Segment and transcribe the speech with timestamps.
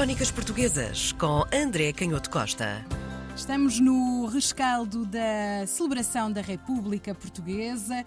[0.00, 2.82] Crónicas Portuguesas com André Canhoto Costa.
[3.36, 8.02] Estamos no rescaldo da celebração da República Portuguesa.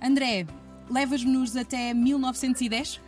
[0.00, 0.46] André,
[0.88, 3.00] levas-nos até 1910?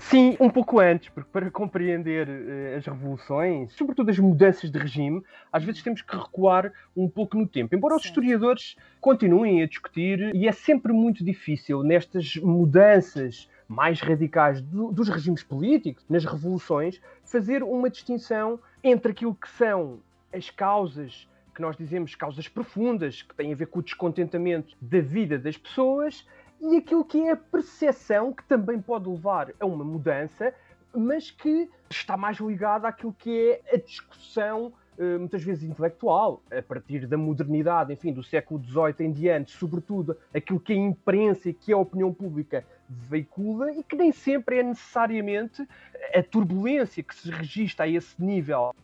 [0.00, 5.22] Sim, um pouco antes, porque para compreender uh, as revoluções, sobretudo as mudanças de regime,
[5.50, 7.74] às vezes temos que recuar um pouco no tempo.
[7.74, 14.60] Embora os historiadores continuem a discutir, e é sempre muito difícil nestas mudanças mais radicais
[14.60, 20.00] do, dos regimes políticos, nas revoluções, fazer uma distinção entre aquilo que são
[20.34, 25.00] as causas que nós dizemos causas profundas, que têm a ver com o descontentamento da
[25.00, 26.26] vida das pessoas,
[26.60, 30.52] e aquilo que é a percepção, que também pode levar a uma mudança,
[30.92, 34.72] mas que está mais ligada àquilo que é a discussão
[35.18, 40.60] muitas vezes intelectual, a partir da modernidade, enfim, do século XVIII em diante, sobretudo aquilo
[40.60, 45.66] que a imprensa e que a opinião pública veicula e que nem sempre é necessariamente
[46.14, 48.74] a turbulência que se registra a esse nível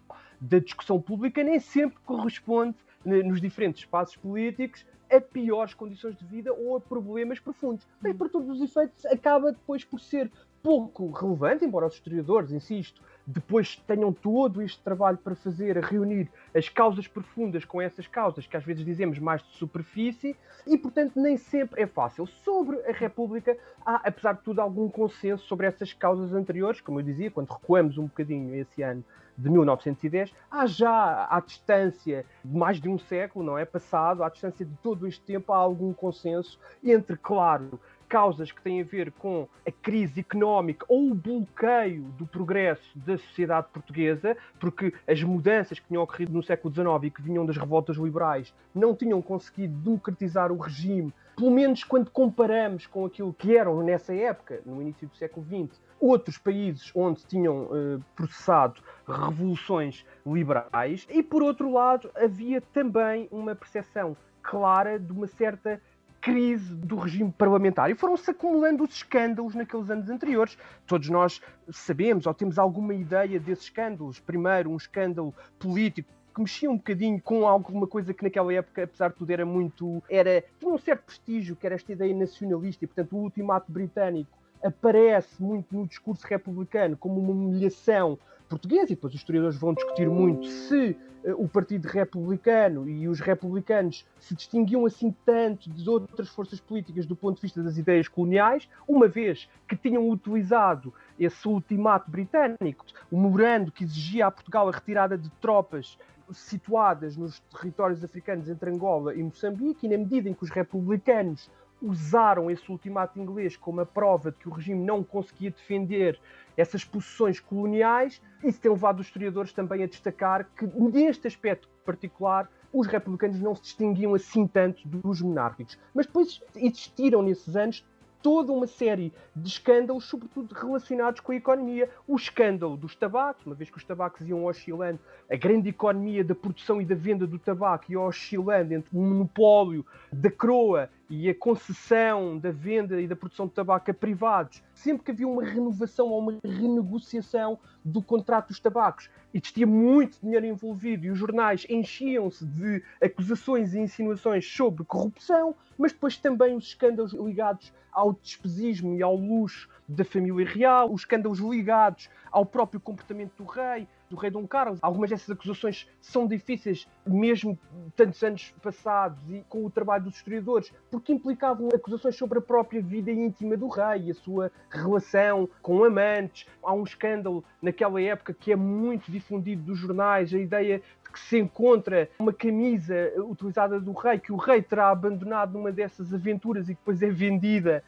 [0.41, 6.53] da discussão pública, nem sempre corresponde nos diferentes espaços políticos a piores condições de vida
[6.53, 7.87] ou a problemas profundos.
[8.01, 10.31] Mas, por todos os efeitos, acaba depois por ser
[10.63, 16.31] pouco relevante, embora os historiadores, insisto, depois tenham todo este trabalho para fazer, a reunir
[16.55, 21.21] as causas profundas com essas causas, que às vezes dizemos mais de superfície, e portanto
[21.21, 22.27] nem sempre é fácil.
[22.27, 27.05] Sobre a República, há, apesar de tudo, algum consenso sobre essas causas anteriores, como eu
[27.05, 29.05] dizia, quando recuamos um bocadinho esse ano
[29.37, 33.65] de 1910, há já à distância de mais de um século, não é?
[33.65, 38.81] Passado, à distância de todo este tempo, há algum consenso entre, claro, causas que têm
[38.81, 44.93] a ver com a crise económica ou o bloqueio do progresso da sociedade portuguesa, porque
[45.07, 48.95] as mudanças que tinham ocorrido no século XIX e que vinham das revoltas liberais não
[48.95, 54.61] tinham conseguido democratizar o regime, pelo menos quando comparamos com aquilo que eram nessa época,
[54.65, 61.43] no início do século XX, outros países onde tinham uh, processado revoluções liberais, e por
[61.43, 65.81] outro lado havia também uma percepção clara de uma certa
[66.27, 67.89] crise do regime parlamentar.
[67.89, 70.59] E foram-se acumulando os escândalos naqueles anos anteriores.
[70.85, 74.19] Todos nós sabemos ou temos alguma ideia desses escândalos.
[74.19, 79.11] Primeiro, um escândalo político que mexia um bocadinho com alguma coisa que naquela época, apesar
[79.11, 80.03] de tudo, era muito.
[80.11, 84.37] Era, tinha um certo prestígio, que era esta ideia nacionalista, e portanto o ultimato britânico
[84.65, 88.19] aparece muito no discurso republicano como uma humilhação
[88.49, 93.21] portuguesa, e depois os historiadores vão discutir muito se uh, o Partido Republicano e os
[93.21, 98.09] republicanos se distinguiam assim tanto de outras forças políticas do ponto de vista das ideias
[98.09, 104.69] coloniais, uma vez que tinham utilizado esse ultimato britânico, o memorando que exigia a Portugal
[104.69, 105.99] a retirada de tropas
[106.33, 111.51] situadas nos territórios africanos entre Angola e Moçambique, e na medida em que os republicanos
[111.81, 116.19] usaram esse ultimato inglês como a prova de que o regime não conseguia defender
[116.57, 118.21] essas posições coloniais.
[118.43, 123.55] Isso tem levado os historiadores também a destacar que, neste aspecto particular, os republicanos não
[123.55, 125.79] se distinguiam assim tanto dos monárquicos.
[125.95, 127.85] Mas depois existiram nesses anos
[128.23, 131.89] toda uma série de escândalos, sobretudo relacionados com a economia.
[132.09, 134.99] O escândalo dos tabacos, uma vez que os tabacos iam oscilando,
[135.31, 139.87] a grande economia da produção e da venda do tabaco ia oscilando entre o monopólio
[140.13, 145.05] da croa e a concessão da venda e da produção de tabaco a privados, sempre
[145.05, 151.07] que havia uma renovação ou uma renegociação do contrato dos tabacos, existia muito dinheiro envolvido
[151.07, 157.13] e os jornais enchiam-se de acusações e insinuações sobre corrupção, mas depois também os escândalos
[157.13, 163.33] ligados ao despesismo e ao luxo da família real, os escândalos ligados ao próprio comportamento
[163.39, 164.79] do rei, do rei Dom Carlos.
[164.83, 167.59] Algumas dessas acusações são difíceis, mesmo
[167.95, 172.83] tantos anos passados e com o trabalho dos historiadores, porque implicavam acusações sobre a própria
[172.83, 176.47] vida íntima do rei, a sua relação com amantes.
[176.63, 181.21] Há um escândalo naquela época que é muito difundido dos jornais, a ideia de que
[181.21, 186.69] se encontra uma camisa utilizada do rei, que o rei terá abandonado numa dessas aventuras
[186.69, 187.83] e depois é vendida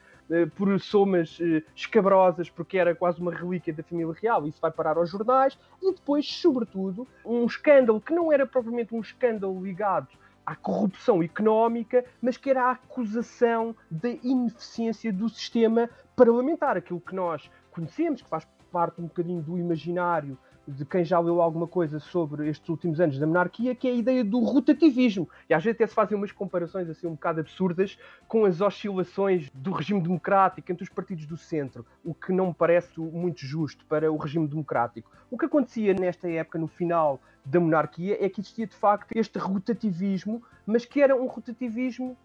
[0.55, 4.97] por somas eh, escabrosas, porque era quase uma relíquia da família real, isso vai parar
[4.97, 10.09] aos jornais, e depois, sobretudo, um escândalo que não era propriamente um escândalo ligado
[10.45, 17.15] à corrupção económica, mas que era a acusação da ineficiência do sistema parlamentar, aquilo que
[17.15, 20.39] nós conhecemos, que faz parte um bocadinho do imaginário
[20.69, 23.95] de quem já leu alguma coisa sobre estes últimos anos da monarquia, que é a
[23.95, 25.29] ideia do rotativismo.
[25.49, 29.49] E às vezes até se fazem umas comparações assim um bocado absurdas com as oscilações
[29.55, 33.85] do regime democrático entre os partidos do centro, o que não me parece muito justo
[33.87, 35.11] para o regime democrático.
[35.31, 39.39] O que acontecia nesta época, no final da monarquia, é que existia de facto este
[39.39, 42.17] rotativismo, mas que era um rotativismo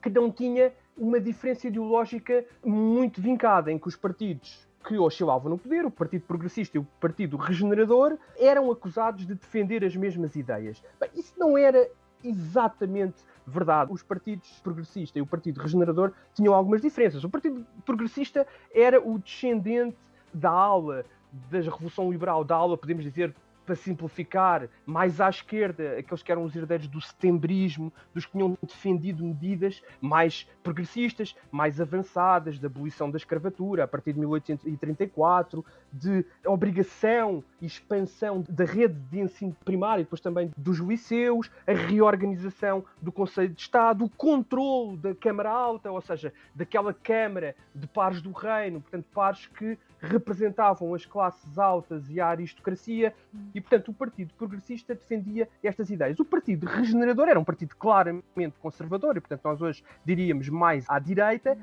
[0.00, 5.58] que não tinha uma diferença ideológica muito vincada, em que os partidos que oscilavam no
[5.58, 10.80] poder, o Partido Progressista e o Partido Regenerador, eram acusados de defender as mesmas ideias.
[11.00, 11.88] Bem, isso não era
[12.22, 13.92] exatamente verdade.
[13.92, 17.24] Os partidos progressista e o Partido Regenerador tinham algumas diferenças.
[17.24, 19.98] O Partido Progressista era o descendente
[20.32, 21.04] da ala
[21.50, 23.34] da Revolução Liberal, da ala, podemos dizer,
[23.66, 28.56] para simplificar, mais à esquerda, aqueles que eram os herdeiros do setembrismo, dos que tinham
[28.62, 36.24] defendido medidas mais progressistas, mais avançadas, da abolição da escravatura a partir de 1834, de
[36.46, 43.10] obrigação e expansão da rede de ensino primário depois também dos liceus, a reorganização do
[43.10, 48.30] Conselho de Estado, o controle da Câmara Alta, ou seja, daquela Câmara de pares do
[48.30, 53.14] reino, portanto, pares que representavam as classes altas e a aristocracia,
[53.56, 56.20] e portanto o Partido Progressista defendia estas ideias.
[56.20, 60.98] O Partido Regenerador era um partido claramente conservador, e portanto nós hoje diríamos mais à
[60.98, 61.56] direita,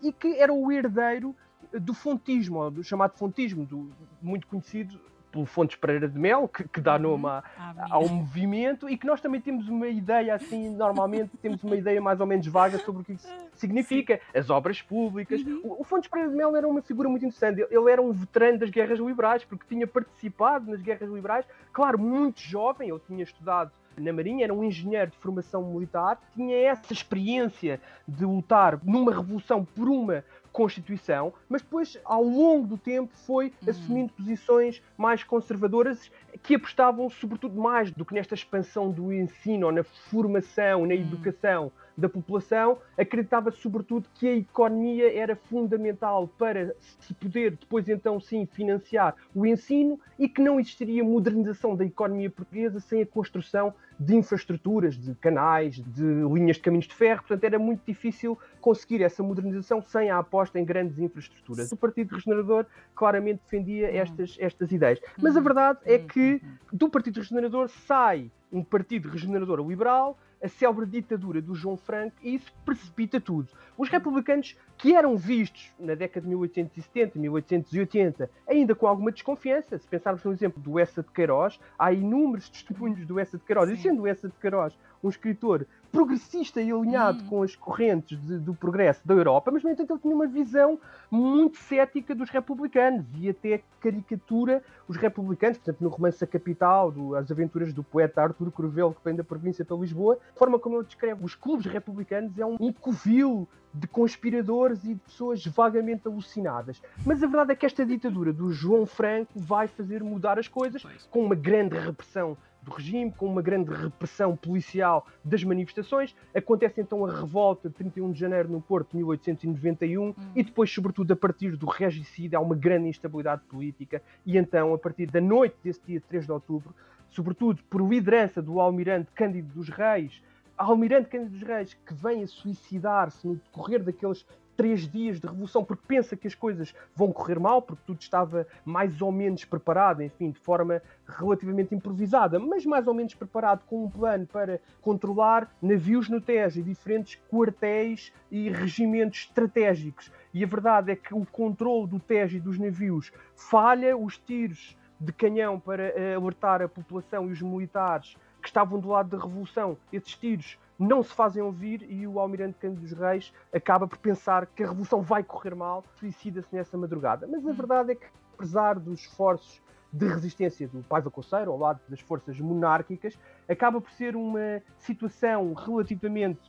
[0.00, 1.34] e que era o herdeiro
[1.80, 3.90] do fontismo, do chamado fontismo, do,
[4.22, 5.00] muito conhecido
[5.32, 9.06] pelo Fontes Pereira de Mel, que, que dá nome a, ah, ao movimento, e que
[9.06, 13.00] nós também temos uma ideia assim, normalmente temos uma ideia mais ou menos vaga sobre
[13.00, 15.40] o que isso significa, as obras públicas.
[15.40, 15.60] Uhum.
[15.64, 18.58] O, o Fontes Pereira de Mel era uma figura muito interessante, ele era um veterano
[18.58, 23.72] das guerras liberais, porque tinha participado nas guerras liberais, claro, muito jovem, ele tinha estudado
[23.96, 29.64] na Marinha, era um engenheiro de formação militar, tinha essa experiência de lutar numa revolução
[29.64, 33.70] por uma Constituição, mas depois, ao longo do tempo, foi uhum.
[33.70, 36.10] assumindo posições mais conservadoras
[36.42, 41.00] que apostavam, sobretudo, mais do que nesta expansão do ensino, ou na formação, na uhum.
[41.00, 48.20] educação da população, acreditava sobretudo que a economia era fundamental para se poder depois então
[48.20, 53.74] sim financiar o ensino e que não existiria modernização da economia portuguesa sem a construção
[53.98, 59.02] de infraestruturas, de canais, de linhas de caminhos de ferro, portanto era muito difícil conseguir
[59.02, 61.70] essa modernização sem a aposta em grandes infraestruturas.
[61.70, 63.96] O Partido Regenerador claramente defendia hum.
[63.96, 65.00] estas, estas ideias.
[65.20, 65.44] Mas a hum.
[65.44, 66.06] verdade é hum.
[66.06, 66.42] que
[66.72, 72.34] do Partido Regenerador sai um partido regenerador liberal a célebre ditadura do João Franco e
[72.34, 73.48] isso precipita tudo.
[73.78, 79.86] Os republicanos, que eram vistos na década de 1870, 1880, ainda com alguma desconfiança, se
[79.86, 83.76] pensarmos no exemplo do Essa de Queiroz, há inúmeros testemunhos do Essa de Queiroz, e
[83.76, 87.26] sendo o Essa de Queiroz um escritor progressista e alinhado hum.
[87.28, 90.80] com as correntes de, do progresso da Europa, mas, no entanto, ele tinha uma visão
[91.10, 97.14] muito cética dos republicanos e até caricatura os republicanos, portanto, no romance A Capital, do,
[97.14, 100.76] As Aventuras do poeta Artur Corvel, que vem da província para Lisboa, a forma como
[100.76, 106.06] ele descreve os clubes republicanos é um, um covil de conspiradores e de pessoas vagamente
[106.06, 106.82] alucinadas.
[107.06, 110.82] Mas a verdade é que esta ditadura do João Franco vai fazer mudar as coisas
[111.10, 116.14] com uma grande repressão do regime, com uma grande repressão policial das manifestações.
[116.34, 120.14] Acontece então a revolta de 31 de janeiro no Porto, 1891, hum.
[120.34, 124.78] e depois, sobretudo, a partir do regicídio, há uma grande instabilidade política, e então, a
[124.78, 126.74] partir da noite desse dia 3 de outubro,
[127.10, 130.22] sobretudo por liderança do almirante Cândido dos Reis,
[130.56, 134.24] Almirante Cândido dos Reis, que vem a suicidar-se no decorrer daqueles
[134.62, 138.46] três dias de revolução porque pensa que as coisas vão correr mal, porque tudo estava
[138.64, 143.82] mais ou menos preparado, enfim, de forma relativamente improvisada, mas mais ou menos preparado com
[143.82, 150.12] um plano para controlar navios no Tejo e diferentes quartéis e regimentos estratégicos.
[150.32, 154.78] E a verdade é que o controle do Tejo e dos navios falha, os tiros
[155.00, 159.24] de canhão para eh, alertar a população e os militares que estavam do lado da
[159.24, 163.98] revolução, esses tiros não se fazem ouvir e o almirante Cândido dos Reis acaba por
[163.98, 167.26] pensar que a revolução vai correr mal, suicida-se nessa madrugada.
[167.26, 167.54] Mas a hum.
[167.54, 169.62] verdade é que, apesar dos esforços
[169.92, 175.52] de resistência do Paiva Conceiro ao lado das forças monárquicas, acaba por ser uma situação
[175.52, 176.40] relativamente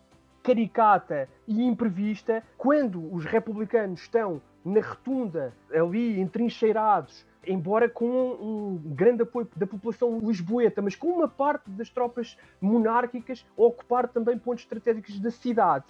[0.41, 9.23] caricata e imprevista quando os republicanos estão na rotunda, ali entrincheirados, embora com um grande
[9.23, 14.63] apoio da população lisboeta, mas com uma parte das tropas monárquicas a ocupar também pontos
[14.63, 15.85] estratégicos da cidade.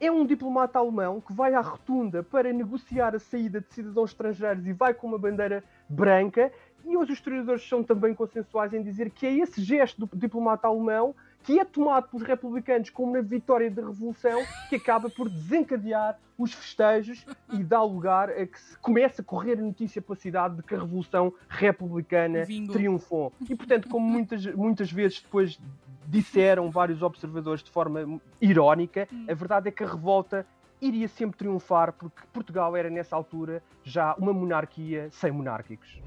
[0.00, 4.66] É um diplomata alemão que vai à rotunda para negociar a saída de cidadãos estrangeiros
[4.66, 6.52] e vai com uma bandeira branca.
[6.84, 11.14] E os historiadores são também consensuais em dizer que é esse gesto do diplomata alemão
[11.42, 16.52] que é tomado pelos republicanos como na vitória da Revolução, que acaba por desencadear os
[16.52, 20.62] festejos e dá lugar a que se comece a correr a notícia pela cidade de
[20.62, 22.72] que a Revolução Republicana Vingo.
[22.72, 23.32] triunfou.
[23.48, 25.58] E, portanto, como muitas, muitas vezes depois
[26.06, 29.26] disseram vários observadores de forma irónica, hum.
[29.28, 30.46] a verdade é que a revolta
[30.80, 36.00] iria sempre triunfar porque Portugal era nessa altura já uma monarquia sem monárquicos.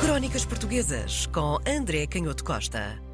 [0.00, 3.13] Crónicas Portuguesas com André Canhoto Costa.